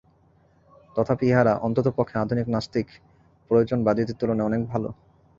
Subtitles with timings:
[0.95, 2.87] তথাপি ইহারা অন্ততঃপক্ষে আধুনিক নাস্তিক
[3.51, 4.83] প্রয়োজনবাদীদের তুলনায় অনেক ভাল।